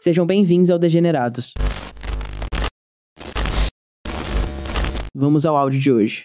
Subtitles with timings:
[0.00, 1.52] Sejam bem-vindos ao Degenerados.
[5.14, 6.24] Vamos ao áudio de hoje.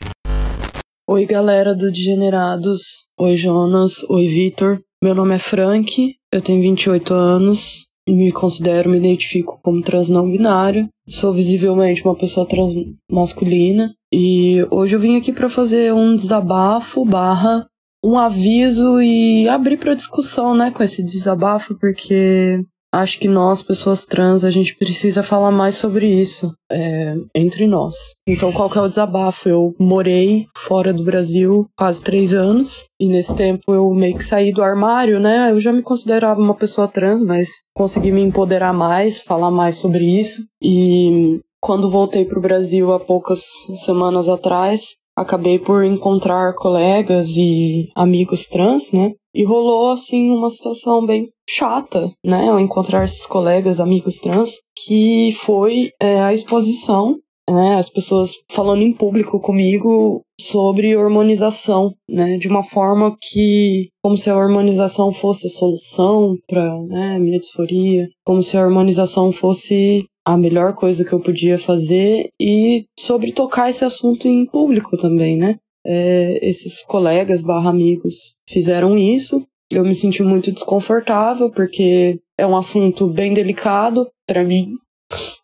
[1.09, 3.07] Oi, galera do Degenerados.
[3.19, 4.03] Oi, Jonas.
[4.09, 4.79] Oi, Vitor.
[5.03, 10.29] Meu nome é Frank, eu tenho 28 anos me considero, me identifico como trans não
[10.29, 10.89] binário.
[11.07, 12.73] Sou visivelmente uma pessoa trans
[13.09, 17.65] masculina e hoje eu vim aqui para fazer um desabafo barra
[18.03, 22.59] um aviso e abrir para discussão, né, com esse desabafo, porque
[22.93, 27.95] acho que nós, pessoas trans, a gente precisa falar mais sobre isso é, entre nós.
[28.27, 29.49] Então, qual que é o desabafo?
[29.49, 34.53] Eu morei fora do Brasil quase três anos e nesse tempo eu meio que saí
[34.53, 35.51] do armário, né?
[35.51, 40.05] Eu já me considerava uma pessoa trans, mas consegui me empoderar mais, falar mais sobre
[40.05, 43.41] isso e quando voltei para o Brasil há poucas
[43.85, 49.11] semanas atrás, acabei por encontrar colegas e amigos trans, né?
[49.33, 52.49] E rolou assim uma situação bem chata, né?
[52.49, 57.17] Ao encontrar esses colegas, amigos trans, que foi é, a exposição,
[57.49, 57.75] né?
[57.75, 62.37] As pessoas falando em público comigo sobre hormonização, né?
[62.37, 68.07] De uma forma que, como se a hormonização fosse a solução para né, minha disforia,
[68.25, 73.69] como se a hormonização fosse a melhor coisa que eu podia fazer e sobre tocar
[73.69, 75.57] esse assunto em público também, né?
[75.85, 79.45] É, esses colegas barra amigos fizeram isso.
[79.69, 84.67] Eu me senti muito desconfortável porque é um assunto bem delicado para mim,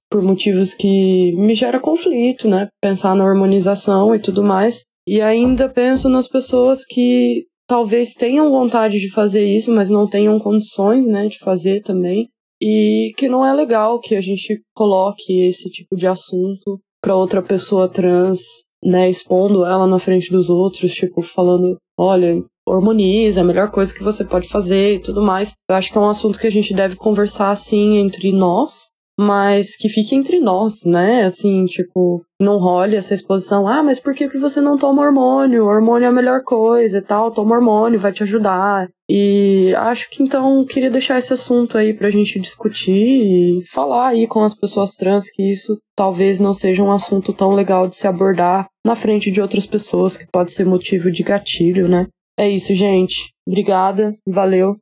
[0.09, 2.69] por motivos que me gera conflito, né?
[2.81, 4.85] Pensar na harmonização e tudo mais.
[5.05, 10.39] E ainda penso nas pessoas que talvez tenham vontade de fazer isso, mas não tenham
[10.39, 12.29] condições, né, de fazer também
[12.61, 17.41] e que não é legal que a gente coloque esse tipo de assunto para outra
[17.41, 18.39] pessoa trans,
[18.83, 23.93] né, expondo ela na frente dos outros, tipo, falando, olha, hormoniza, é a melhor coisa
[23.93, 25.53] que você pode fazer e tudo mais.
[25.69, 28.88] Eu acho que é um assunto que a gente deve conversar assim entre nós,
[29.19, 31.25] mas que fique entre nós, né?
[31.25, 33.67] Assim, tipo, não role essa exposição.
[33.67, 35.65] Ah, mas por que, que você não toma hormônio?
[35.65, 37.29] O hormônio é a melhor coisa e tal.
[37.29, 38.87] Toma hormônio, vai te ajudar.
[39.09, 44.25] E acho que então queria deixar esse assunto aí pra gente discutir e falar aí
[44.25, 48.07] com as pessoas trans que isso talvez não seja um assunto tão legal de se
[48.07, 52.07] abordar na frente de outras pessoas, que pode ser motivo de gatilho, né?
[52.39, 53.33] É isso, gente.
[53.45, 54.77] Obrigada, valeu.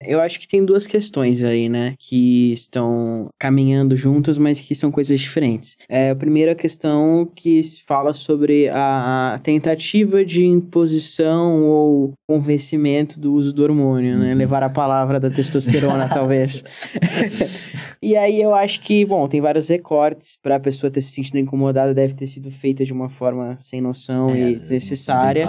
[0.00, 1.94] Eu acho que tem duas questões aí, né?
[1.98, 5.76] Que estão caminhando juntas, mas que são coisas diferentes.
[5.88, 13.52] É, a primeira questão que fala sobre a tentativa de imposição ou convencimento do uso
[13.52, 14.32] do hormônio, né?
[14.32, 14.38] Uhum.
[14.38, 16.62] Levar a palavra da testosterona, talvez.
[18.06, 21.38] e aí eu acho que, bom, tem vários recortes para a pessoa ter se sentido
[21.38, 25.48] incomodada, deve ter sido feita de uma forma sem noção é, e desnecessária.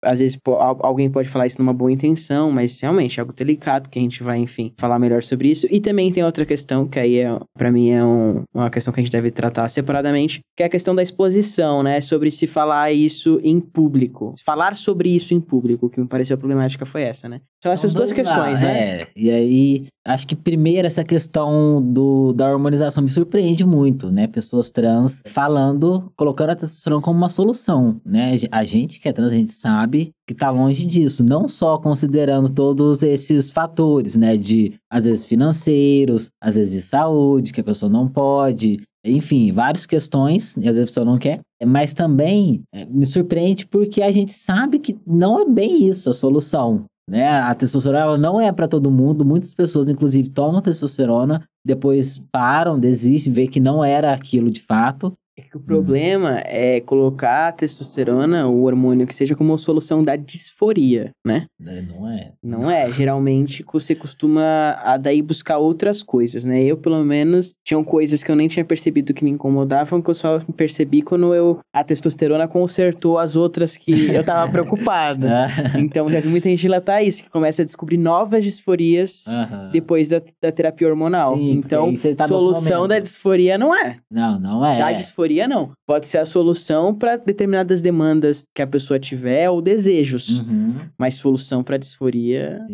[0.00, 0.38] Às vezes
[0.80, 4.22] alguém pode falar isso numa boa intenção, mas realmente é algo delicado que a gente
[4.22, 5.66] vai, enfim, falar melhor sobre isso.
[5.68, 9.00] E também tem outra questão, que aí, é, para mim, é um, uma questão que
[9.00, 12.00] a gente deve tratar separadamente, que é a questão da exposição, né?
[12.00, 14.34] Sobre se falar isso em público.
[14.44, 17.40] Falar sobre isso em público, que me pareceu problemática foi essa, né?
[17.60, 19.00] São, São essas duas questões, lá, né?
[19.00, 24.26] É, e aí, acho que primeiro essa questão do, da harmonização me surpreende muito, né?
[24.26, 28.34] Pessoas trans falando, colocando a testosterona como uma solução, né?
[28.50, 32.48] A gente que é trans, a gente sabe que tá longe disso, não só considerando
[32.50, 37.90] todos esses fatores, né, de às vezes financeiros, às vezes de saúde, que a pessoa
[37.90, 42.84] não pode, enfim, várias questões, e às vezes a pessoa não quer, mas também é,
[42.86, 47.28] me surpreende porque a gente sabe que não é bem isso a solução, né?
[47.28, 53.32] A testosterona não é para todo mundo, muitas pessoas inclusive tomam testosterona, depois param, desistem,
[53.32, 56.42] vê que não era aquilo de fato, é que o problema hum.
[56.44, 61.46] é colocar a testosterona, o hormônio que seja, como solução da disforia, né?
[61.66, 62.32] É, não é.
[62.42, 62.90] Não é.
[62.92, 66.62] Geralmente você costuma a daí buscar outras coisas, né?
[66.62, 70.14] Eu, pelo menos, tinham coisas que eu nem tinha percebido que me incomodavam, que eu
[70.14, 75.48] só percebi quando eu a testosterona consertou as outras que eu tava preocupada.
[75.78, 79.24] então já vi muita gente relatar isso, que começa a descobrir novas disforias
[79.72, 81.36] depois da, da terapia hormonal.
[81.36, 83.96] Sim, então, tá solução da disforia não é.
[84.10, 84.78] Não, não é.
[84.78, 85.70] Da disforia disforia, não.
[85.86, 90.38] Pode ser a solução para determinadas demandas que a pessoa tiver ou desejos.
[90.38, 90.76] Uhum.
[90.98, 92.64] Mas solução para disforia.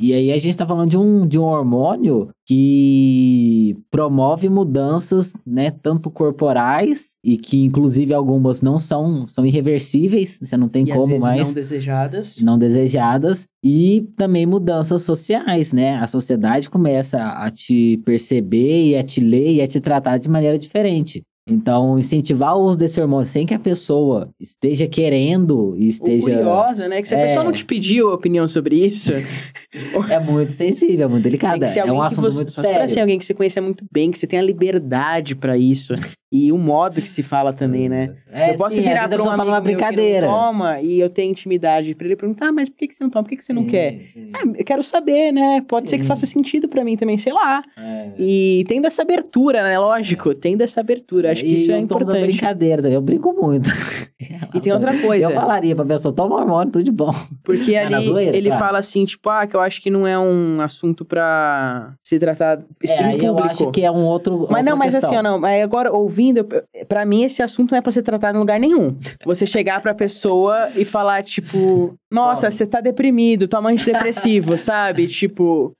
[0.00, 5.70] E aí a gente tá falando de um, de um hormônio que promove mudanças, né,
[5.70, 11.18] tanto corporais e que inclusive algumas não são são irreversíveis, você não tem e como
[11.18, 12.42] mais não desejadas.
[12.42, 15.96] Não desejadas e também mudanças sociais, né?
[15.96, 20.28] A sociedade começa a te perceber e a te ler e a te tratar de
[20.28, 21.24] maneira diferente.
[21.46, 26.30] Então, incentivar o uso desse hormônio sem que a pessoa esteja querendo e esteja.
[26.30, 27.02] Ou curiosa, né?
[27.02, 27.26] Que se a É.
[27.26, 29.12] pessoa não te pediu a opinião sobre isso,
[30.10, 32.88] É muito sensível, é muito tem ser É um assunto você, muito só se assim,
[32.88, 33.02] sério.
[33.02, 35.92] alguém que você conheça muito bem, que você tenha liberdade pra isso.
[36.36, 38.16] E o modo que se fala também, né?
[38.34, 40.26] É, eu posso sim, virar pra um amigo uma brincadeira.
[40.26, 43.08] toma e eu tenho intimidade pra ele perguntar, ah, mas por que, que você não
[43.08, 43.22] toma?
[43.22, 44.00] Por que, que você não Sim, quer?
[44.12, 44.30] sim.
[44.34, 45.60] Ah, eu quero saber, né?
[45.68, 47.62] Pode ser que faça sentido pra mim também, sei lá.
[47.78, 48.08] É.
[48.18, 49.78] E tendo essa abertura, né?
[49.78, 51.30] Lógico, tendo essa abertura.
[51.30, 52.22] Acho que E isso é tom da importante.
[52.26, 53.70] brincadeira, eu brinco muito.
[54.52, 55.26] E tem outra coisa.
[55.26, 57.14] Eu falaria pra pessoa, toma hormônio, tudo de bom.
[57.44, 58.64] Porque na ali zoeira, ele claro.
[58.64, 62.58] fala assim, tipo, ah, que eu acho que não é um assunto pra se tratar
[62.82, 63.48] É, em aí eu público.
[63.48, 64.48] acho que é um outro.
[64.50, 65.10] Mas não, mas questão.
[65.10, 65.44] assim, ó, não.
[65.62, 68.96] Agora, ouvindo, eu- pra mim esse assunto não é pra ser tratado em lugar nenhum.
[69.24, 75.06] Você chegar pra pessoa e falar, tipo, nossa, você tá deprimido, toma antidepressivo, sabe?
[75.08, 75.72] Tipo,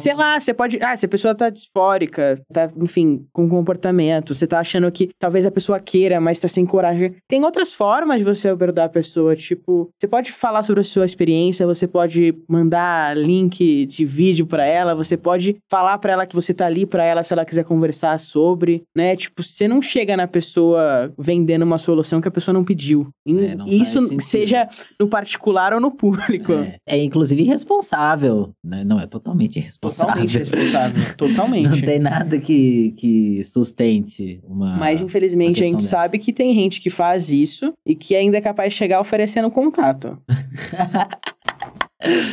[0.00, 0.78] sei lá, você pode.
[0.82, 5.46] Ah, se a pessoa tá disfórica, tá, enfim, com comportamento, você tá achando que talvez
[5.46, 7.14] a pessoa queira, mas tá sem coragem.
[7.28, 11.04] Tem outras formas de você abordar a pessoa, tipo, você pode falar sobre a sua
[11.04, 16.34] experiência, você pode mandar link de vídeo pra ela, você pode falar pra ela que
[16.34, 19.16] você tá ali pra ela se ela quiser conversar sobre, né?
[19.16, 23.08] Tipo, você não chega na pessoa vendendo uma solução que a pessoa não pediu.
[23.26, 24.68] É, não isso seja
[24.98, 26.52] no particular ou no público.
[26.52, 28.52] É, é, inclusive irresponsável.
[28.64, 28.82] Né?
[28.84, 30.14] Não, é totalmente irresponsável.
[30.14, 31.04] Totalmente responsável.
[31.16, 31.68] Totalmente.
[31.68, 34.76] Não tem nada que, que sustente uma.
[34.76, 35.96] Mas infelizmente a questão gente dessa.
[35.96, 39.50] sabe que tem gente que faz isso e que ainda é capaz de chegar oferecendo
[39.50, 40.18] contato.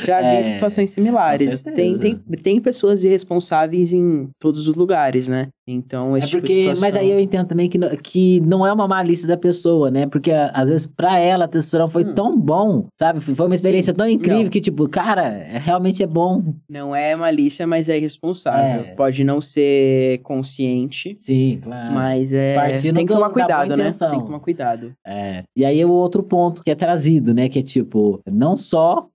[0.05, 1.63] Já vi É, situações similares.
[1.63, 5.47] Tem, tem, tem pessoas irresponsáveis em todos os lugares, né?
[5.67, 6.81] Então, É esse tipo de porque, situação...
[6.81, 10.05] mas aí eu entendo também que, não- que não é uma malícia da pessoa, né?
[10.07, 12.13] Porque às vezes pra ela a testosterona foi Hum.
[12.13, 13.21] tão bom, sabe?
[13.21, 13.97] Foi uma experiência Sim.
[13.97, 14.49] tão incrível Não.
[14.49, 16.43] que, tipo, cara, é- realmente é bom.
[16.69, 18.81] Não é malícia, mas é irresponsável.
[18.81, 18.93] É.
[18.95, 21.93] Pode não ser consciente, Sim, claro.
[21.93, 22.55] mas é...
[22.55, 23.91] Partindo tem que tomar cuidado, né?
[23.91, 24.91] Tem que tomar cuidado.
[25.05, 25.43] É.
[25.55, 27.47] E aí o outro ponto que é trazido, né?
[27.47, 29.07] Que é tipo, não só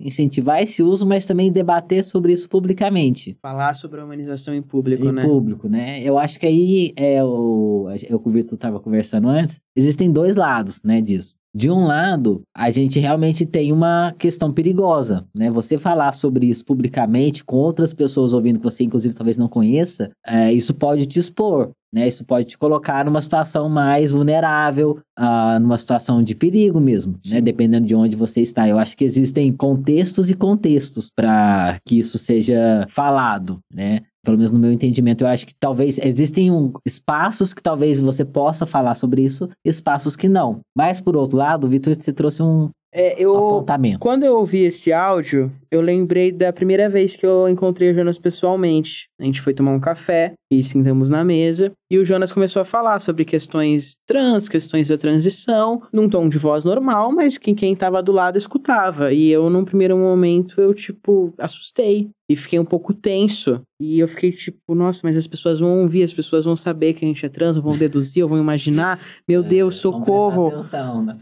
[0.47, 3.37] incentivar esse uso, mas também debater sobre isso publicamente.
[3.43, 5.25] Falar sobre a humanização em público, em né?
[5.25, 6.01] público, né?
[6.03, 7.89] Eu acho que aí é o.
[8.09, 9.61] Eu com o Vitor estava conversando antes.
[9.75, 11.35] Existem dois lados, né, disso.
[11.55, 15.51] De um lado, a gente realmente tem uma questão perigosa, né?
[15.51, 20.11] Você falar sobre isso publicamente, com outras pessoas ouvindo que você, inclusive, talvez não conheça,
[20.27, 22.07] é, isso pode te expor, né?
[22.07, 27.41] Isso pode te colocar numa situação mais vulnerável, ah, numa situação de perigo mesmo, né?
[27.41, 28.69] Dependendo de onde você está.
[28.69, 34.03] Eu acho que existem contextos e contextos para que isso seja falado, né?
[34.23, 38.25] Pelo menos no meu entendimento, eu acho que talvez existem um- espaços que talvez você
[38.25, 40.61] possa falar sobre isso, espaços que não.
[40.77, 43.37] Mas por outro lado, o Vitor se trouxe um É, eu...
[43.37, 44.01] apontamento.
[44.01, 48.19] Quando eu ouvi esse áudio, eu lembrei da primeira vez que eu encontrei o Jonas
[48.19, 49.07] pessoalmente.
[49.21, 51.73] A gente foi tomar um café e sentamos na mesa.
[51.91, 56.39] E o Jonas começou a falar sobre questões trans, questões da transição, num tom de
[56.39, 59.13] voz normal, mas que quem tava do lado escutava.
[59.13, 62.09] E eu, num primeiro momento, eu, tipo, assustei.
[62.29, 63.61] E fiquei um pouco tenso.
[63.81, 67.05] E eu fiquei tipo, nossa, mas as pessoas vão ouvir, as pessoas vão saber que
[67.05, 69.01] a gente é trans, ou vão deduzir, ou vão imaginar.
[69.29, 70.51] Meu Deus, É, Vamos socorro.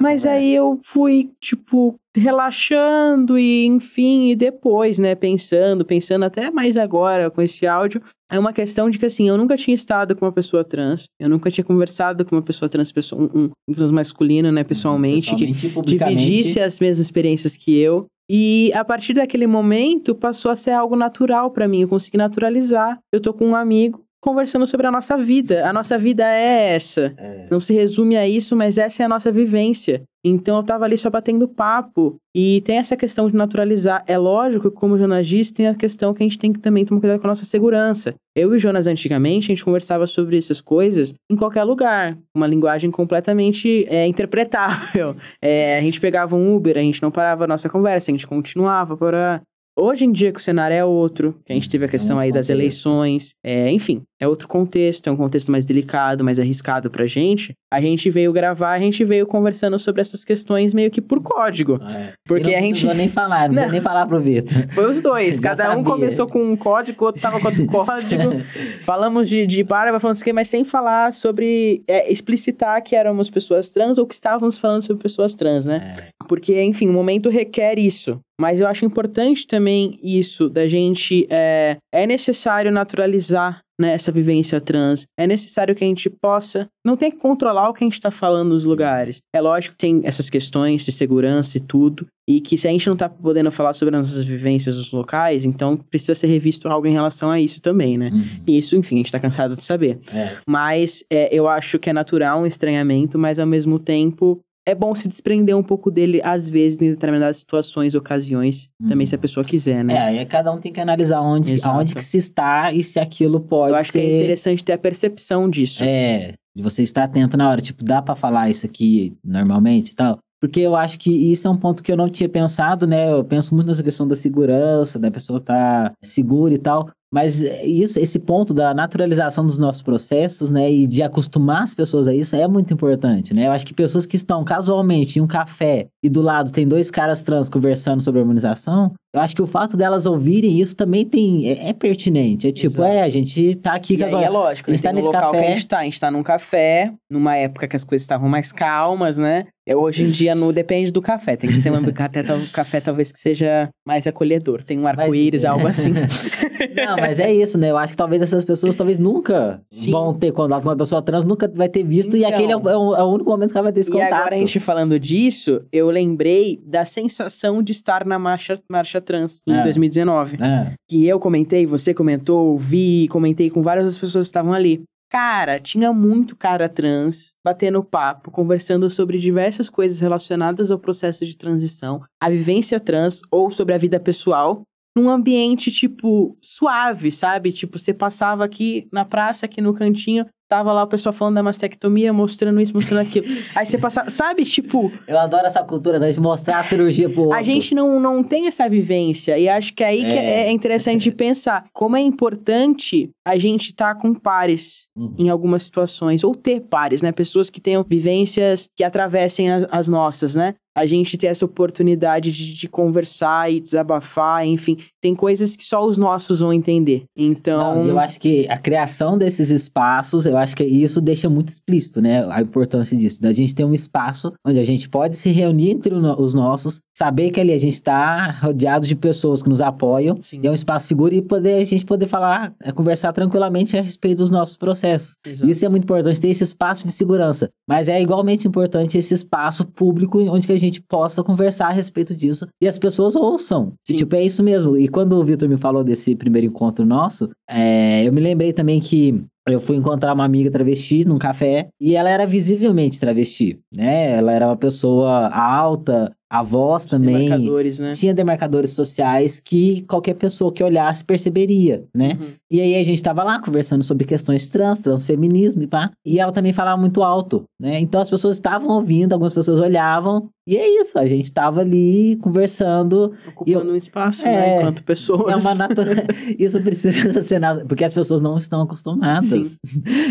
[0.00, 0.30] Mas conversa.
[0.30, 7.31] aí eu fui, tipo, relaxando e, enfim, e depois, né, pensando, pensando até mais agora
[7.31, 8.00] com esse áudio,
[8.31, 11.28] é uma questão de que, assim, eu nunca tinha estado com uma pessoa trans, eu
[11.28, 15.46] nunca tinha conversado com uma pessoa trans, pessoa, um, um, trans masculino, né, pessoalmente, que
[15.46, 16.25] Pessoalmente e publicamente.
[16.25, 18.06] dividisse as mesmas experiências que eu.
[18.31, 22.98] E a partir daquele momento passou a ser algo natural pra mim, eu consegui naturalizar.
[23.12, 25.69] Eu tô com um amigo conversando sobre a nossa vida.
[25.69, 27.14] A nossa vida é essa.
[27.19, 27.46] É.
[27.50, 30.02] Não se resume a isso, mas essa é a nossa vivência.
[30.24, 32.16] Então eu tava ali só batendo papo.
[32.34, 34.02] E tem essa questão de naturalizar.
[34.06, 36.58] É lógico que, como o Jonas disse, tem a questão que a gente tem que
[36.58, 38.14] também tomar cuidado com a nossa segurança.
[38.34, 42.16] Eu e o Jonas, antigamente, a gente conversava sobre essas coisas em qualquer lugar.
[42.34, 45.14] Uma linguagem completamente é, interpretável.
[45.43, 48.26] É, a gente pegava um Uber, a gente não parava a nossa conversa, a gente
[48.26, 49.43] continuava para.
[49.76, 52.16] Hoje em dia que o cenário é outro, que a gente teve a É questão
[52.16, 56.38] outro aí das eleições, é, enfim, é outro contexto, é um contexto mais delicado, mais
[56.38, 57.52] arriscado pra gente.
[57.72, 61.81] A gente veio gravar, a gente veio conversando sobre essas questões meio que por código.
[61.82, 62.12] É.
[62.24, 63.72] Porque não a gente- precisou nem falar, não precisa Não.
[63.72, 64.69] nem falar pro Vitor.
[64.72, 68.22] Foi os dois, cada um começou com um código, o outro tava com outro código.
[68.82, 73.70] Falamos de, de barba, falando assim, mas sem falar sobre é, explicitar que éramos pessoas
[73.70, 75.96] trans ou que estávamos falando sobre pessoas trans, né?
[75.98, 76.08] É.
[76.28, 78.20] Porque, enfim, o momento requer isso.
[78.41, 81.26] Mas eu acho importante também isso, da gente.
[81.31, 85.06] É, é necessário naturalizar né, essa vivência trans.
[85.19, 86.69] É necessário que a gente possa.
[86.84, 89.19] Não tem que controlar o que a gente está falando nos lugares.
[89.34, 92.06] É lógico que tem essas questões de segurança e tudo.
[92.29, 95.44] E que se a gente não tá podendo falar sobre as nossas vivências nos locais,
[95.44, 98.10] então precisa ser revisto algo em relação a isso também, né?
[98.12, 98.24] Uhum.
[98.46, 99.98] E isso, enfim, a gente tá cansado de saber.
[100.12, 100.38] É.
[100.48, 104.94] Mas é, eu acho que é natural um estranhamento, mas ao mesmo tempo é bom
[104.94, 109.06] se desprender um pouco dele, às vezes, em determinadas situações, ocasiões, também Uhum.
[109.06, 109.94] se a pessoa quiser, né?
[109.94, 111.76] É, aí cada um tem que analisar onde, Exato.
[111.76, 114.00] aonde que se está e se aquilo pode eu acho ser...
[114.00, 115.82] que é interessante ter a percepção disso.
[115.84, 119.94] É, de você estar atento na hora, tipo, dá pra falar isso aqui normalmente e
[119.94, 120.18] tal?
[120.40, 123.10] Porque eu acho que isso é um ponto que eu não tinha pensado, né?
[123.10, 126.90] Eu penso muito nessa questão da segurança, da pessoa estar segura e tal.
[127.14, 130.68] Mas é isso, esse ponto da naturalização dos nossos processos, né?
[130.68, 133.46] E de acostumar as pessoas a isso é muito importante, né?
[133.46, 136.90] Eu acho que pessoas que estão casualmente em um café e do lado tem dois
[136.90, 141.46] caras trans conversando sobre harmonização, eu acho que o fato delas ouvirem isso também tem,
[141.48, 142.48] é, é pertinente.
[142.48, 142.88] É tipo, Exato.
[142.88, 144.22] é, a gente tá aqui E aí casual.
[144.24, 144.76] é lógico, a né?
[144.76, 145.46] gente tá nesse local que café.
[145.46, 145.78] a gente tá.
[145.78, 149.46] A gente tá num café, numa época que as coisas estavam mais calmas, né?
[149.66, 151.36] Hoje em dia, no, depende do café.
[151.36, 154.62] Tem que ser um café, café talvez que seja mais acolhedor.
[154.62, 155.46] Tem um arco-íris, é.
[155.48, 155.92] algo assim.
[156.76, 157.70] Não, mas é isso, né?
[157.70, 159.90] Eu acho que talvez essas pessoas talvez nunca Sim.
[159.90, 162.30] vão ter contato com uma pessoa trans, nunca vai ter visto, e Então.
[162.34, 163.92] aquele é o, é o- é o único momento que ela vai ter esse E
[163.92, 164.12] contato.
[164.12, 169.40] agora a gente falando disso, eu lembrei da sensação de estar na marcha, marcha trans
[169.46, 169.62] em É.
[169.62, 170.36] 2019.
[170.42, 170.72] É.
[170.88, 174.82] Que eu comentei, você comentou, vi, comentei com várias das pessoas que estavam ali.
[175.14, 181.36] Cara, tinha muito cara trans batendo papo, conversando sobre diversas coisas relacionadas ao processo de
[181.36, 184.62] transição, a vivência trans ou sobre a vida pessoal,
[184.96, 187.52] num ambiente, tipo, suave, sabe?
[187.52, 190.26] Tipo, você passava aqui na praça, aqui no cantinho,
[190.56, 193.27] tava lá o pessoal falando da mastectomia, mostrando isso, mostrando aquilo.
[193.56, 194.44] Aí você passava, sabe?
[194.44, 197.37] Tipo, Eu adoro essa cultura de mostrar a cirurgia pro outro.
[197.39, 199.37] a gente não, não tem essa vivência.
[199.37, 200.46] E acho que é aí que É.
[200.46, 205.13] é interessante de pensar como é importante a gente estar com pares Uhum.
[205.19, 207.11] em algumas situações, ou ter pares, né?
[207.11, 210.55] Pessoas que tenham vivências que atravessem as, as nossas, né?
[210.77, 214.77] A gente ter essa oportunidade de, de conversar e desabafar, enfim.
[215.01, 217.05] Tem coisas que só os nossos vão entender.
[217.17, 217.77] Então.
[217.77, 222.03] Não, eu acho que a criação desses espaços, eu acho que isso deixa muito explícito,
[222.03, 222.27] né?
[222.31, 223.22] A importância disso.
[223.22, 227.31] Da gente ter um espaço onde a gente pode se reunir entre os nossos, saber
[227.31, 230.41] que ali a gente está rodeado de pessoas que nos apoiam, Sim.
[230.43, 233.81] e é um espaço seguro e poder, a gente poder falar, é, conversar tranquilamente a
[233.81, 235.17] respeito dos nossos processos.
[235.24, 235.51] Exato.
[235.51, 237.48] Isso é muito importante, ter esse espaço de segurança.
[237.69, 242.15] Mas é igualmente importante esse espaço público onde que a gente possa conversar a respeito
[242.15, 243.72] disso e as pessoas ouçam.
[243.89, 244.77] E, tipo, é isso mesmo.
[244.77, 248.81] E quando o Vitor me falou desse primeiro encontro nosso, é, eu me lembrei também
[248.81, 254.13] que eu fui encontrar uma amiga travesti num café e ela era visivelmente travesti, né?
[254.13, 257.24] Ela era uma pessoa alta, a voz Os também.
[257.29, 257.93] demarcadores, né?
[257.93, 262.19] Tinha demarcadores sociais que qualquer pessoa que olhasse perceberia, né?
[262.20, 262.26] Uhum.
[262.50, 265.91] E aí a gente tava lá conversando sobre questões trans, transfeminismo e pá.
[266.05, 267.79] E ela também falava muito alto, né?
[267.81, 270.29] Então as pessoas estavam ouvindo, algumas pessoas olhavam.
[270.46, 273.12] E é isso, a gente tava ali conversando.
[273.29, 274.56] Ocupando um espaço, né?
[274.56, 275.32] É, Enquanto pessoas.
[275.32, 276.05] É uma natureza.
[276.38, 277.64] Isso precisa ser nada.
[277.64, 279.29] Porque as pessoas não estão acostumadas.
[279.29, 279.56] Sim.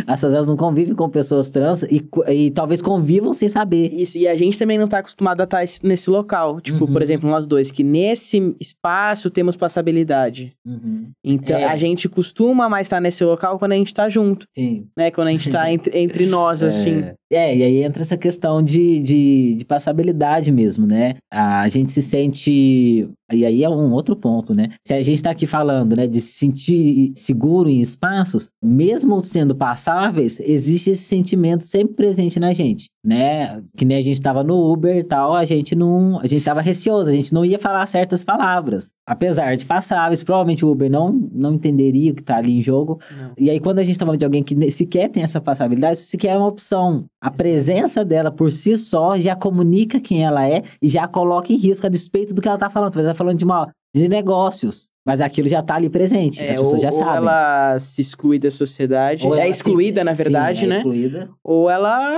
[0.08, 3.94] As pessoas não convivem com pessoas trans e, e talvez convivam sem saber.
[3.94, 6.62] Isso, e a gente também não tá acostumado a estar esse- nesse local.
[6.62, 6.94] Tipo, Uhum.
[6.94, 10.54] por exemplo, nós dois, que nesse espaço temos passabilidade.
[10.66, 11.12] Uhum.
[11.24, 11.66] Então, É.
[11.66, 14.88] a gente costuma mais estar nesse local quando a gente tá junto, Sim.
[14.98, 15.12] né?
[15.12, 17.04] Quando a gente tá entre, entre nós, assim.
[17.34, 21.16] É, e aí entra essa questão de, de, de passabilidade mesmo, né?
[21.32, 23.10] A gente se sente.
[23.32, 24.70] E aí é um outro ponto, né?
[24.86, 29.56] Se a gente tá aqui falando, né, de se sentir seguro em espaços, mesmo sendo
[29.56, 33.64] passáveis, existe esse sentimento sempre presente na gente, né?
[33.76, 36.20] Que nem a gente tava no Uber e tal, a gente não.
[36.20, 38.94] A gente tava receoso, a gente não ia falar certas palavras.
[39.08, 43.00] Apesar de passáveis, provavelmente o Uber não, não entenderia o que tá ali em jogo.
[43.18, 43.32] Não.
[43.40, 46.10] E aí, quando a gente tá falando de alguém que sequer tem essa passabilidade, isso
[46.10, 47.06] sequer é uma opção.
[47.24, 51.56] A presença dela por si só já comunica quem ela é e já coloca em
[51.56, 52.92] risco a despeito do que ela tá falando.
[52.92, 56.42] Talvez ela tá falando de, uma, de negócios, mas aquilo já tá ali presente.
[56.44, 57.16] É, as pessoas ou, já ou sabem.
[57.16, 60.76] ela se exclui da sociedade, Ou é excluída, se- na verdade, sim, é né?
[60.78, 61.30] excluída.
[61.42, 62.18] Ou ela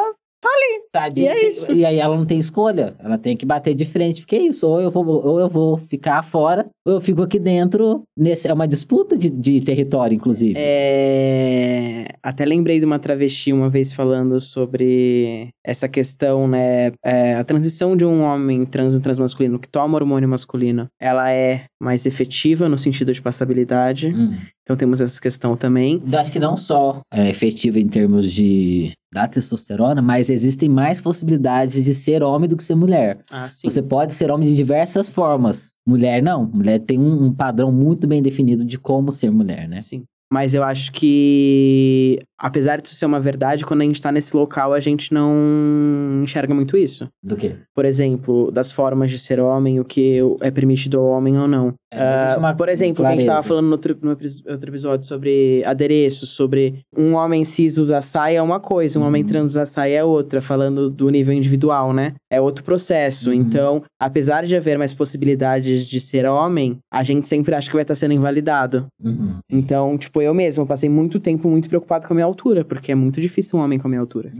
[0.91, 1.71] Tá de- E é isso.
[1.73, 2.95] E aí ela não tem escolha.
[2.99, 4.65] Ela tem que bater de frente, porque é isso.
[4.67, 8.03] Ou eu vou, ou eu vou ficar fora, ou eu fico aqui dentro.
[8.17, 10.53] Nesse, é uma disputa de, de território, inclusive.
[10.57, 16.91] É, Até lembrei de uma travesti uma vez falando sobre essa questão, né?
[17.03, 21.65] é, a transição de um homem trans, um transmasculino que toma hormônio masculino, ela é
[21.81, 24.07] mais efetiva no sentido de passabilidade.
[24.07, 24.37] Hum.
[24.65, 26.01] Então temos essa questão também.
[26.11, 30.99] Eu acho que não só é efetiva em termos de da testosterona, mas existem mais
[30.99, 33.19] possibilidades de ser homem do que ser mulher.
[33.31, 33.69] Ah, sim.
[33.69, 35.69] Você pode ser homem de diversas formas.
[35.87, 36.45] Mulher não.
[36.45, 39.79] Mulher tem um, um padrão muito bem definido de como ser mulher, né?
[39.79, 40.03] Sim.
[40.33, 44.35] Mas eu acho que, apesar de isso ser uma verdade, quando a gente tá nesse
[44.35, 47.07] local, a gente não enxerga muito isso.
[47.23, 47.55] Do quê?
[47.73, 51.73] Por exemplo, das formas de ser homem, o que é permitido ao homem ou não.
[51.91, 53.41] É, uma por exemplo, que a gente clareza.
[53.41, 58.39] tava falando no outro, no outro episódio sobre adereços, sobre um homem cis usar saia
[58.39, 59.07] é uma coisa, um Uhum.
[59.09, 62.13] homem trans usar saia é outra, falando do nível individual, né?
[62.29, 63.29] É outro processo.
[63.29, 63.35] Uhum.
[63.35, 67.83] Então, apesar de haver mais possibilidades de ser homem, a gente sempre acha que vai
[67.83, 68.87] estar sendo invalidado.
[69.01, 69.37] Uhum.
[69.49, 72.95] Então, tipo, eu mesmo passei muito tempo muito preocupado com a minha altura, porque é
[72.95, 74.31] muito difícil um homem com a minha altura.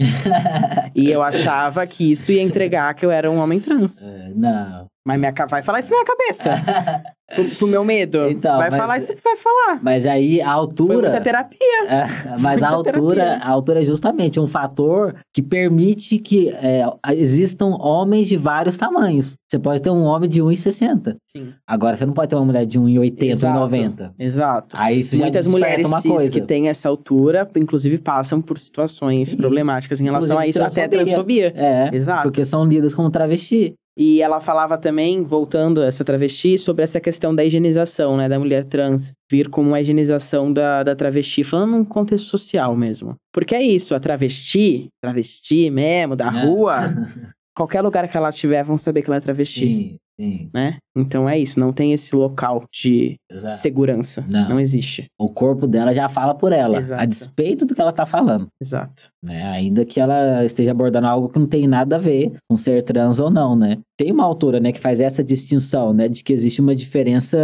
[0.96, 4.08] e eu achava que isso ia entregar que eu era um homem trans.
[4.08, 4.85] É, não.
[5.08, 7.06] Mas minha, vai falar isso na minha cabeça.
[7.36, 8.28] pro, pro meu medo.
[8.28, 9.80] Então, vai mas- falar isso que vai falar.
[9.84, 10.94] Mas aí a Foi altura.
[11.10, 11.60] muita terapia.
[11.88, 13.38] É, mas a altura, terapia.
[13.46, 16.84] a altura é justamente um fator que permite que é,
[17.14, 19.36] existam homens de vários tamanhos.
[19.48, 21.16] Você pode ter um homem de 1,60.
[21.30, 21.54] Sim.
[21.68, 23.60] Agora, você não pode ter uma mulher de 1,80, Exato.
[23.60, 24.12] 1,90.
[24.18, 24.76] Exato.
[24.80, 26.32] Aí isso Muitas mulheres uma coisa.
[26.32, 29.38] que têm essa altura, inclusive, passam por situações Sim.
[29.38, 31.54] problemáticas em relação Inclusive a isso, até transfobia.
[31.56, 32.24] É, Exato.
[32.24, 33.76] porque são lidas como travesti.
[33.98, 38.28] E ela falava também, voltando a essa travesti, sobre essa questão da higienização, né?
[38.28, 43.16] Da mulher trans vir como uma higienização da, da travesti, falando num contexto social mesmo.
[43.34, 46.46] Porque é isso, a travesti, travesti mesmo, da É.
[46.46, 46.76] rua,
[47.56, 50.50] qualquer lugar que ela tiver, vão saber que ela é travesti, Sim, sim.
[50.54, 50.78] né?
[50.98, 53.58] Então é isso, não tem esse local de Exato.
[53.58, 54.24] segurança.
[54.28, 54.50] Não.
[54.50, 55.08] Não, existe.
[55.20, 57.02] O corpo dela já fala por ela, Exato.
[57.02, 58.48] a despeito do que ela tá falando.
[58.62, 59.10] Exato.
[59.22, 59.44] né?
[59.44, 63.20] Ainda que ela esteja abordando algo que não tem nada a ver com ser trans
[63.20, 63.80] ou não, né?
[63.98, 67.38] Tem uma autora, né, que faz essa distinção, né, de que existe uma diferença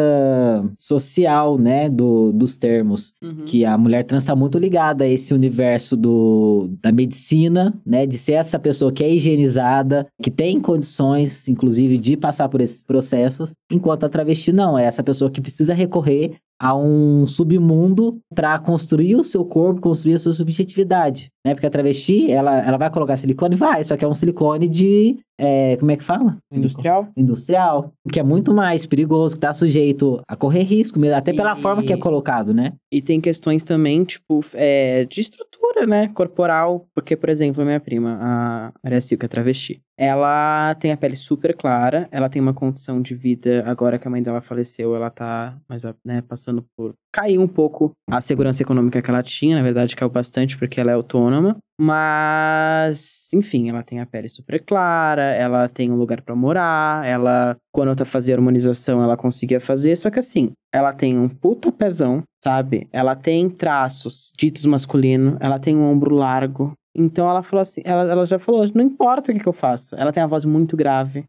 [0.77, 3.13] social, né, do, dos termos.
[3.23, 3.45] Uhum.
[3.45, 8.05] Que a mulher trans está muito ligada a esse universo do, da medicina, né?
[8.05, 12.83] De ser essa pessoa que é higienizada, que tem condições, inclusive, de passar por esses
[12.83, 18.59] processos, enquanto a travesti não, é essa pessoa que precisa recorrer a um submundo para
[18.59, 21.55] construir o seu corpo, construir a sua subjetividade, né?
[21.55, 23.55] Porque a travesti, ela, ela vai colocar silicone?
[23.55, 25.17] Vai, só que é um silicone de...
[25.39, 26.37] é, como é que fala?
[26.53, 27.07] Industrial?
[27.17, 31.57] Industrial, que é muito mais perigoso, que tá sujeito a correr risco, mesmo, até pela
[31.57, 32.73] E- forma que é colocado, né?
[32.91, 36.09] E tem questões também, tipo, é, de estrutura, né?
[36.13, 36.85] Corporal.
[36.93, 39.81] Porque, por exemplo, a minha prima, a Maria Silca, travesti.
[40.03, 44.09] Ela tem a pele super clara, ela tem uma condição de vida, agora que a
[44.09, 46.95] mãe dela faleceu, ela tá mais, né, passando por...
[47.13, 50.89] Caiu um pouco a segurança econômica que ela tinha, na verdade caiu bastante porque ela
[50.89, 51.55] é autônoma.
[51.79, 57.55] Mas, enfim, ela tem a pele super clara, ela tem um lugar pra morar, ela,
[57.71, 62.23] quando eu fazia harmonização, ela conseguia fazer, só que assim, ela tem um puta pezão,
[62.43, 62.87] sabe?
[62.91, 66.73] Ela tem traços ditos masculino, ela tem um ombro largo.
[66.95, 69.95] Então ela falou assim, ela, ela já falou, não importa o que, que eu faça.
[69.95, 71.23] Ela tem a voz muito grave.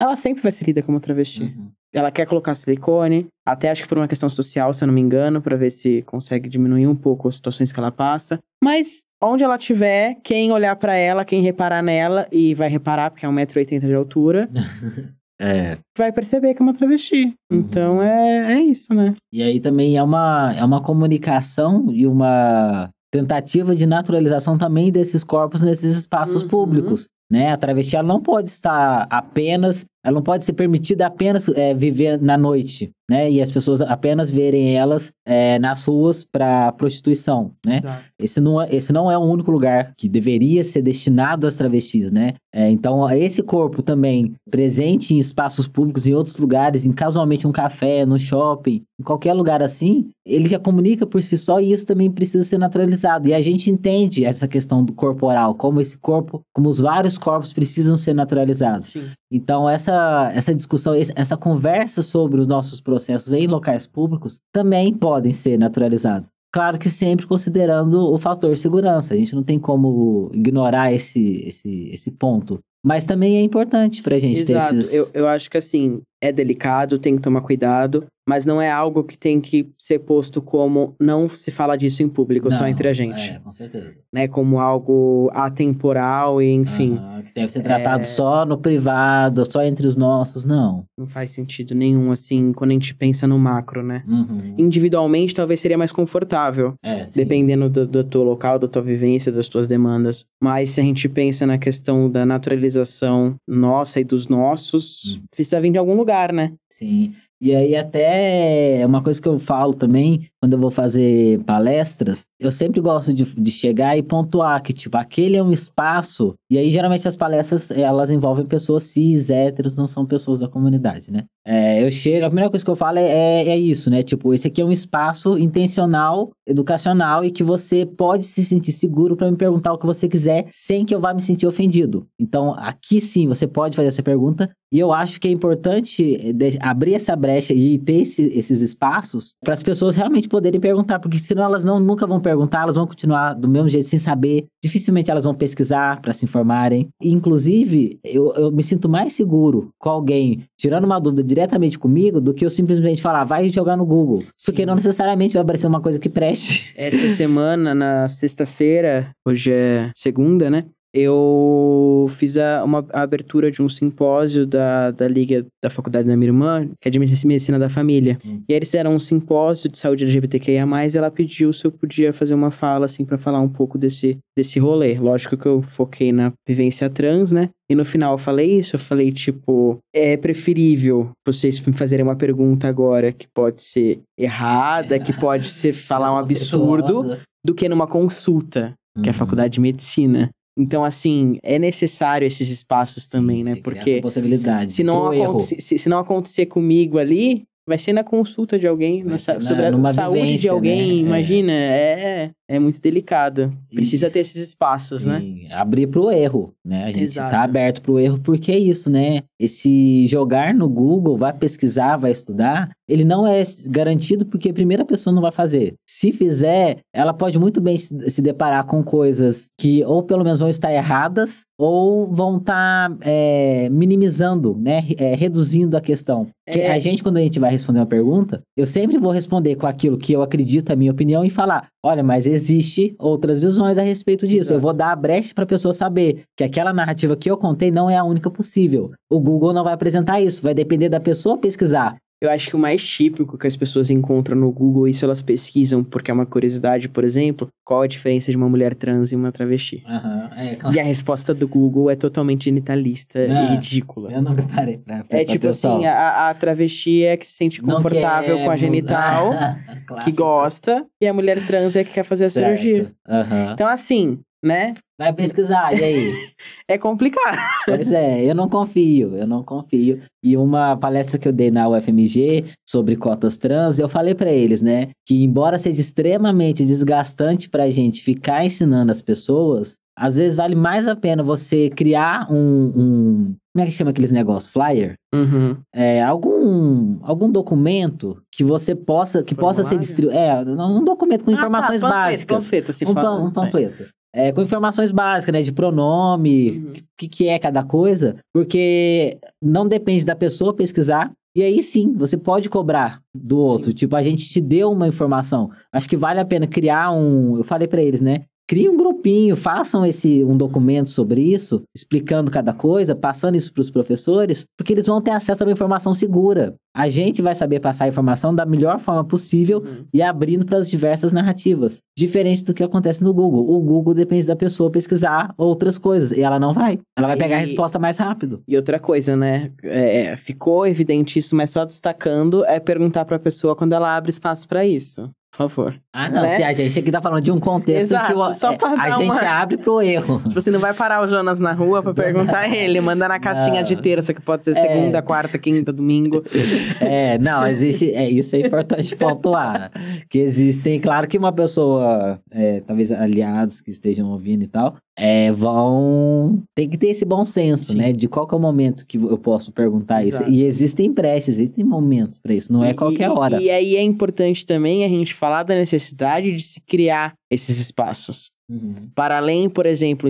[0.00, 1.42] Ela sempre vai ser lida como travesti.
[1.42, 1.70] Uhum.
[1.92, 5.00] Ela quer colocar silicone, até acho que por uma questão social, se eu não me
[5.00, 8.38] engano, pra ver se consegue diminuir um pouco as situações que ela passa.
[8.62, 13.26] Mas onde ela tiver, quem olhar pra ela, quem reparar nela, e vai reparar porque
[13.26, 14.48] é 1,80m de altura,
[15.42, 15.78] É.
[15.96, 17.32] vai perceber que é uma travesti.
[17.50, 19.14] Então é, é isso, né?
[19.32, 25.24] E aí também é uma, é uma comunicação e uma tentativa de naturalização também desses
[25.24, 26.48] corpos nesses espaços Uhum.
[26.48, 27.08] públicos.
[27.30, 27.52] Né?
[27.52, 32.20] A travesti ela não pode estar apenas, ela não pode ser permitida apenas é, viver
[32.20, 33.30] na noite, né?
[33.30, 37.76] E as pessoas apenas verem elas é, nas ruas para prostituição, né?
[37.76, 38.04] Exato.
[38.18, 42.10] Esse não, é, esse não é o único lugar que deveria ser destinado às travestis,
[42.10, 42.34] né?
[42.52, 47.52] É, então, esse corpo também presente em espaços públicos, em outros lugares, em casualmente um
[47.52, 51.86] café, no shopping, em qualquer lugar assim, ele já comunica por si só e isso
[51.86, 53.28] também precisa ser naturalizado.
[53.28, 57.52] E a gente entende essa questão do corporal, como esse corpo, como os vários corpos
[57.52, 58.88] precisam ser naturalizados.
[58.88, 59.10] Sim.
[59.30, 65.32] Então, essa, essa discussão, essa conversa sobre os nossos processos em locais públicos também podem
[65.32, 66.30] ser naturalizados.
[66.52, 69.14] Claro que sempre considerando o fator segurança.
[69.14, 72.58] A gente não tem como ignorar esse, esse, esse ponto.
[72.84, 74.74] Mas também é importante pra gente Exato.
[74.74, 74.94] ter esses...
[74.94, 79.02] Eu, eu acho que assim, é delicado, tem que tomar cuidado, mas não é algo
[79.02, 82.86] que tem que ser posto como não se fala disso em público, só Não, entre
[82.88, 83.32] a gente.
[83.32, 83.98] É, com certeza.
[84.12, 84.28] Né?
[84.28, 86.96] Como algo atemporal e enfim.
[86.96, 88.04] Aham, que deve ser tratado É.
[88.04, 90.84] só no privado, só entre os nossos, não.
[90.98, 94.04] Não faz sentido nenhum, assim, quando a gente pensa no macro, né?
[94.06, 94.54] Uhum.
[94.58, 96.74] Individualmente, talvez seria mais confortável.
[96.84, 97.18] É, sim.
[97.20, 100.24] Dependendo do, do teu local, da tua vivência, das tuas demandas.
[100.42, 105.22] Mas se a gente pensa na questão da naturalização nossa e dos nossos, Hum.
[105.34, 106.52] precisa vir de algum lugar, né?
[106.70, 107.12] Sim.
[107.40, 112.50] E aí até uma coisa que eu falo também, quando eu vou fazer palestras, eu
[112.50, 116.70] sempre gosto de, de chegar e pontuar que, tipo, aquele é um espaço, e aí
[116.70, 121.24] geralmente as palestras, elas envolvem pessoas cis, héteros, não são pessoas da comunidade, né?
[121.46, 124.02] É, eu chego, a primeira coisa que eu falo é, é, é isso, né?
[124.02, 129.16] Tipo, esse aqui é um espaço intencional educacional e que você pode se sentir seguro
[129.16, 132.06] para me perguntar o que você quiser sem que eu vá me sentir ofendido.
[132.18, 136.58] Então, aqui sim, você pode fazer essa pergunta e eu acho que é importante eh,
[136.60, 141.18] abrir essa brecha e ter esse, esses espaços para as pessoas realmente poderem perguntar, porque
[141.18, 144.46] senão elas não, nunca vão perguntar, elas vão continuar do mesmo jeito sem saber.
[144.62, 146.88] Dificilmente elas vão pesquisar para se informarem.
[147.02, 152.34] Inclusive, eu, eu me sinto mais seguro com alguém tirando uma dúvida diretamente comigo do
[152.34, 154.22] que eu simplesmente falar, vai jogar no Google.
[154.44, 156.74] Porque não necessariamente vai aparecer uma coisa que preste.
[156.76, 160.66] Essa semana, na sexta-feira, hoje é segunda, né?
[160.92, 166.16] Eu fiz a, uma a abertura de um simpósio da, da Liga da Faculdade da
[166.16, 168.18] minha irmã, que é de Medicina da Família.
[168.26, 168.42] Hum.
[168.48, 172.12] E aí eles fizeram um simpósio de saúde LGBTQIA+, e ela pediu se eu podia
[172.12, 174.98] fazer uma fala, assim, para falar um pouco desse, desse rolê.
[174.98, 177.50] Lógico que eu foquei na vivência trans, né?
[177.70, 182.16] E no final eu falei isso, eu falei, tipo, é preferível vocês me fazerem uma
[182.16, 187.86] pergunta agora que pode ser errada, que pode ser falar um absurdo, do que numa
[187.86, 189.18] consulta, que é a uhum.
[189.18, 190.30] faculdade de medicina.
[190.60, 193.56] Então, assim, é necessário esses espaços também, sim, né?
[193.56, 194.00] Porque.
[194.02, 194.74] Possibilidade.
[194.74, 199.02] Se não, aconte se, se não acontecer comigo ali, vai ser na consulta de alguém,
[199.02, 201.08] na, sobre a saúde vivência, de alguém, né?
[201.08, 201.52] Imagina.
[201.52, 202.32] É.
[202.48, 203.56] é, é muito delicado.
[203.72, 204.12] Precisa isso.
[204.12, 205.20] ter esses espaços, né?
[205.20, 205.54] Sim, né?
[205.54, 206.84] Abrir pro erro, né?
[206.84, 207.30] A gente Exato.
[207.30, 209.22] tá aberto pro erro porque é isso, né?
[209.38, 214.84] Esse jogar no Google, vai pesquisar, vai estudar, ele não é garantido porque a primeira
[214.84, 215.74] pessoa não vai fazer.
[215.88, 220.48] Se fizer, ela pode muito bem se deparar com coisas que ou pelo menos vão
[220.48, 224.82] estar erradas ou vão estar é, minimizando, né?
[224.98, 226.26] É, reduzindo a questão.
[226.48, 226.72] É.
[226.72, 229.96] a gente, quando a gente vai responder uma pergunta, eu sempre vou responder com aquilo
[229.96, 234.26] que eu acredito, a minha opinião, e falar: olha, mas existe outras visões a respeito
[234.26, 234.52] disso.
[234.52, 234.54] Exato.
[234.54, 237.70] Eu vou dar a brecha para a pessoa saber que aquela narrativa que eu contei
[237.70, 238.90] não é a única possível.
[239.08, 241.96] O Google não vai apresentar isso, vai depender da pessoa pesquisar.
[242.20, 245.82] Eu acho que o mais típico que as pessoas encontram no Google, isso elas pesquisam
[245.82, 249.32] porque é uma curiosidade, por exemplo, qual a diferença de uma mulher trans e uma
[249.32, 249.82] travesti?
[249.88, 250.76] Uhum, é, claro.
[250.76, 254.12] E a resposta do Google é totalmente genitalista Não, e ridícula.
[254.12, 255.76] Eu nunca parei pra É tipo atenção.
[255.76, 259.30] assim, a, a, travesti é que se sente confortável com a genital,
[260.04, 262.58] que gosta, e a mulher trans é que quer fazer a certo.
[262.60, 262.92] cirurgia.
[263.08, 263.52] Uhum.
[263.52, 264.74] Então, assim, né?
[264.98, 266.12] Vai pesquisar, e aí?
[266.68, 267.38] é complicado.
[267.66, 270.00] Pois é, eu não confio, eu não confio.
[270.22, 274.62] E uma palestra que eu dei na UFMG sobre cotas trans, eu falei para eles,
[274.62, 280.54] né, que embora seja extremamente desgastante pra gente ficar ensinando as pessoas, às vezes vale
[280.54, 284.52] mais a pena você criar um, um como é que chama aqueles negócios?
[284.52, 284.94] Flyer?
[285.12, 285.56] Uhum.
[285.74, 290.16] É, algum, algum documento que você possa, que possa ser distribuído.
[290.16, 292.44] É, um documento com informações ah, tá, panfleto, básicas.
[292.44, 293.84] Panfleto, se um, fala, um panfleto.
[294.12, 295.42] É, com informações básicas, né?
[295.42, 296.72] De pronome, o uhum.
[296.96, 301.12] que, que é cada coisa, porque não depende da pessoa pesquisar.
[301.34, 303.70] E aí sim, você pode cobrar do outro.
[303.70, 303.76] Sim.
[303.76, 305.50] Tipo, a gente te deu uma informação.
[305.72, 307.36] Acho que vale a pena criar um.
[307.36, 308.24] Eu falei para eles, né?
[308.50, 313.60] Crie um grupinho, façam esse um documento sobre isso, explicando cada coisa, passando isso para
[313.60, 316.56] os professores, porque eles vão ter acesso a uma informação segura.
[316.74, 319.84] A gente vai saber passar a informação da melhor forma possível uhum.
[319.94, 321.78] e abrindo para as diversas narrativas.
[321.96, 323.48] Diferente do que acontece no Google.
[323.48, 326.80] O Google depende da pessoa pesquisar outras coisas e ela não vai.
[326.98, 328.42] Ela vai pegar a resposta mais rápido.
[328.48, 329.52] E outra coisa, né?
[329.62, 334.10] É, ficou evidente isso, mas só destacando é perguntar para a pessoa quando ela abre
[334.10, 335.08] espaço para isso.
[335.30, 335.80] Por favor.
[335.92, 336.22] Ah, não.
[336.22, 336.36] Né?
[336.36, 338.90] Se a gente aqui tá falando de um contexto Exato, que o, só pra a
[338.90, 339.20] gente uma...
[339.20, 340.20] abre pro erro.
[340.34, 342.80] Você não vai parar o Jonas na rua pra perguntar a ele.
[342.80, 343.62] Manda na caixinha não.
[343.62, 344.60] de terça, que pode ser é...
[344.60, 346.22] segunda, quarta, quinta, domingo.
[346.80, 347.92] É, não, existe.
[347.92, 349.70] É, isso é importante pontuar.
[350.08, 355.32] Que existem, claro que uma pessoa, é, talvez aliados que estejam ouvindo e tal, é,
[355.32, 356.42] vão.
[356.54, 357.78] Tem que ter esse bom senso, Sim.
[357.78, 357.92] né?
[357.92, 360.30] De qual é o momento que eu posso perguntar Exato.
[360.30, 360.32] isso.
[360.32, 363.40] E existem prestes, existem momentos para isso, não é qualquer e, hora.
[363.40, 368.30] E aí é importante também a gente falar da necessidade de se criar esses espaços.
[368.50, 368.74] Uhum.
[368.94, 370.08] Para além, por exemplo,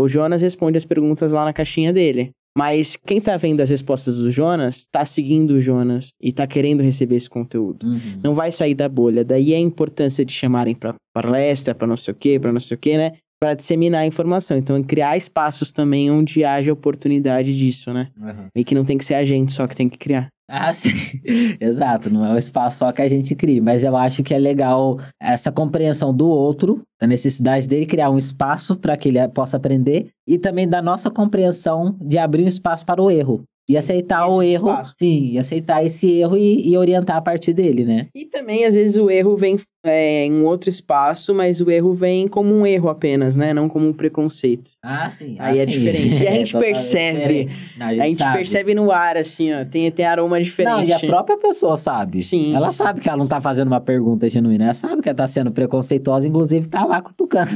[0.00, 2.30] o Jonas responde as perguntas lá na caixinha dele.
[2.56, 6.82] Mas quem tá vendo as respostas do Jonas, tá seguindo o Jonas e tá querendo
[6.82, 7.86] receber esse conteúdo.
[7.86, 8.20] Uhum.
[8.22, 9.24] Não vai sair da bolha.
[9.24, 12.74] Daí a importância de chamarem pra palestra, pra não sei o quê, pra não sei
[12.74, 13.12] o quê, né?
[13.42, 14.56] Para disseminar a informação.
[14.56, 18.06] Então, criar espaços também onde haja oportunidade disso, né?
[18.16, 18.46] Uhum.
[18.54, 20.28] E que não tem que ser a gente só que tem que criar.
[20.48, 20.92] Ah, sim.
[21.60, 24.38] Exato, não é o espaço só que a gente cria, mas eu acho que é
[24.38, 29.56] legal essa compreensão do outro, da necessidade dele criar um espaço para que ele possa
[29.56, 33.42] aprender e também da nossa compreensão de abrir um espaço para o erro.
[33.68, 34.94] E aceitar o erro, espaço.
[34.98, 38.08] sim, e aceitar esse erro e, e, orientar a partir dele, né?
[38.14, 41.92] E também, às vezes, o erro vem é, em um outro espaço, mas o erro
[41.92, 43.52] vem como um erro apenas, né?
[43.52, 44.72] Não como um preconceito.
[44.82, 45.36] Ah, sim.
[45.38, 45.72] Aí ah, é sim.
[45.72, 46.22] diferente.
[46.22, 47.50] E a gente Totalmente percebe.
[47.76, 48.36] Não, A gente sabe.
[48.38, 49.64] percebe no ar, assim, ó.
[49.64, 50.72] Tem, tem aroma diferente.
[50.72, 52.22] Não, e a própria pessoa sabe.
[52.22, 52.54] Sim.
[52.54, 54.64] Ela sabe que ela não tá fazendo uma pergunta genuína.
[54.64, 57.50] Ela sabe que ela tá sendo preconceituosa, inclusive tá lá cutucando.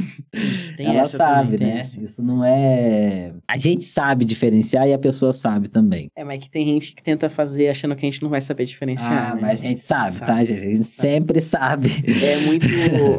[0.75, 1.81] Tem ela sabe, também, né?
[1.81, 3.31] Isso não é.
[3.47, 6.09] A gente sabe diferenciar e a pessoa sabe também.
[6.15, 8.65] É, mas que tem gente que tenta fazer achando que a gente não vai saber
[8.65, 9.31] diferenciar.
[9.31, 9.41] Ah, né?
[9.41, 10.45] mas a gente sabe, tá, Sabe.
[10.45, 10.59] gente?
[10.59, 11.89] A gente sempre sabe.
[12.21, 12.67] É muito,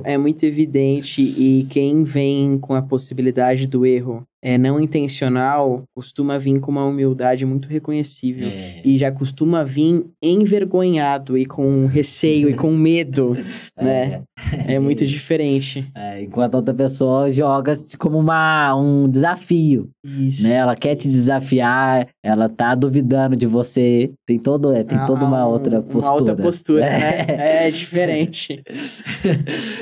[0.05, 6.39] é muito evidente e quem vem com a possibilidade do erro é não intencional costuma
[6.39, 8.49] vir com uma humildade muito reconhecível.
[8.49, 13.37] É, E já costuma vir envergonhado e com receio e com medo,
[13.81, 14.23] né?
[14.67, 15.89] É muito diferente.
[15.95, 20.43] É, enquanto a outra pessoa joga como uma, um desafio, Isso.
[20.43, 20.55] né?
[20.55, 24.13] Ela quer te desafiar, ela tá duvidando de você.
[24.27, 26.07] Tem, todo, é, tem Há- toda uma um- outra postura.
[26.07, 27.09] Uma outra postura, né?
[27.29, 27.67] É.
[27.69, 28.63] É diferente.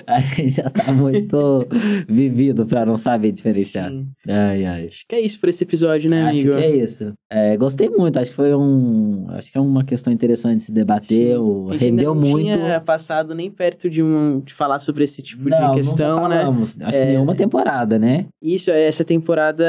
[0.07, 1.67] A gente já tá muito
[2.09, 3.91] vivido pra não saber diferenciar.
[3.91, 4.09] Sim.
[4.49, 4.87] Ai, ai.
[4.87, 6.57] Acho que é isso por esse episódio, né, Acho amigo?
[6.57, 7.13] que é isso.
[7.31, 9.27] É, gostei muito, acho que foi um.
[9.31, 11.39] Acho que é uma questão interessante de se debater.
[11.39, 12.53] O- rendeu não muito.
[12.59, 16.29] tinha passado nem perto de, um, de falar sobre esse tipo Não, de questão, nunca
[16.29, 16.37] né?
[16.41, 16.81] falamos.
[16.81, 17.07] Acho que É.
[17.07, 18.27] nenhuma temporada, né?
[18.43, 19.65] Isso, essa temporada,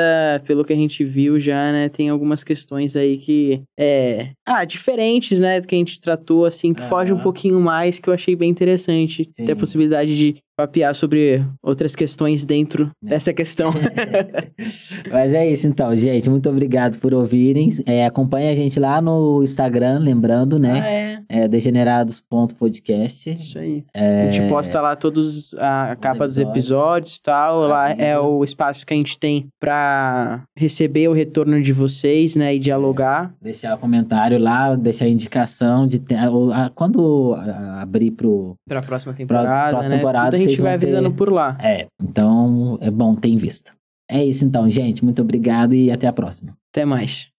[0.45, 5.39] pelo que a gente viu já, né, tem algumas questões aí que, é, ah, diferentes,
[5.39, 8.35] né, do que a gente tratou, assim, que foge um pouquinho mais, que eu achei
[8.35, 9.27] bem interessante.
[9.31, 9.45] Sim.
[9.45, 13.09] Ter a possibilidade de papear sobre outras questões dentro É.
[13.09, 13.71] dessa questão.
[15.11, 16.29] Mas é isso então, gente.
[16.29, 17.69] Muito obrigado por ouvirem.
[17.85, 20.81] É, acompanhe a gente lá no Instagram, lembrando, né?
[20.81, 23.29] Ah, é, É, degenerados.podcast.
[23.31, 23.83] isso aí.
[23.93, 26.65] É, A gente posta lá todos a capa dos episódios.
[26.67, 27.59] episódios e tal.
[27.67, 32.55] Lá é o espaço que a gente tem pra receber o retorno de vocês, né,
[32.55, 33.33] e dialogar.
[33.41, 38.55] Deixar comentário lá, deixar indicação de te- a- quando a- abrir pro.
[38.67, 39.97] Pra próxima temporada, próxima né?
[39.97, 41.57] temporada, Tudo a gente vai vão ter- avisando por lá.
[41.61, 43.73] É, então é bom ter em vista.
[44.09, 45.03] É isso então, gente.
[45.03, 46.55] Muito obrigado e até a próxima.
[46.73, 47.29] Até mais.